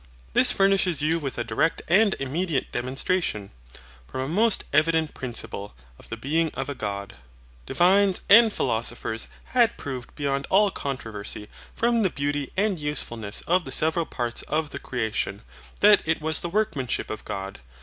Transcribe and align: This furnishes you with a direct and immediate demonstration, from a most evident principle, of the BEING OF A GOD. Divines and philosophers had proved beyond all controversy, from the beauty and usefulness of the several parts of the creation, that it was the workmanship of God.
This 0.33 0.51
furnishes 0.51 1.03
you 1.03 1.19
with 1.19 1.37
a 1.37 1.43
direct 1.43 1.83
and 1.87 2.15
immediate 2.19 2.71
demonstration, 2.71 3.51
from 4.07 4.21
a 4.21 4.27
most 4.27 4.63
evident 4.73 5.13
principle, 5.13 5.75
of 5.99 6.09
the 6.09 6.17
BEING 6.17 6.49
OF 6.55 6.69
A 6.69 6.73
GOD. 6.73 7.17
Divines 7.67 8.23
and 8.27 8.51
philosophers 8.51 9.27
had 9.53 9.77
proved 9.77 10.15
beyond 10.15 10.47
all 10.49 10.71
controversy, 10.71 11.49
from 11.75 12.01
the 12.01 12.09
beauty 12.09 12.51
and 12.57 12.79
usefulness 12.79 13.41
of 13.41 13.63
the 13.63 13.71
several 13.71 14.07
parts 14.07 14.41
of 14.47 14.71
the 14.71 14.79
creation, 14.79 15.43
that 15.81 16.01
it 16.03 16.19
was 16.19 16.39
the 16.39 16.49
workmanship 16.49 17.11
of 17.11 17.23
God. 17.23 17.59